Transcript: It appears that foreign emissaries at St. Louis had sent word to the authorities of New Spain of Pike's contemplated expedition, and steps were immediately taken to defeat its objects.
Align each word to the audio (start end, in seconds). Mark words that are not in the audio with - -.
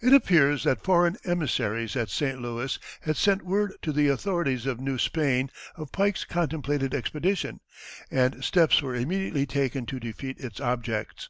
It 0.00 0.14
appears 0.14 0.64
that 0.64 0.82
foreign 0.82 1.18
emissaries 1.22 1.96
at 1.96 2.08
St. 2.08 2.40
Louis 2.40 2.78
had 3.02 3.18
sent 3.18 3.42
word 3.44 3.74
to 3.82 3.92
the 3.92 4.08
authorities 4.08 4.64
of 4.64 4.80
New 4.80 4.96
Spain 4.96 5.50
of 5.76 5.92
Pike's 5.92 6.24
contemplated 6.24 6.94
expedition, 6.94 7.60
and 8.10 8.42
steps 8.42 8.80
were 8.80 8.94
immediately 8.94 9.44
taken 9.44 9.84
to 9.84 10.00
defeat 10.00 10.40
its 10.40 10.60
objects. 10.62 11.28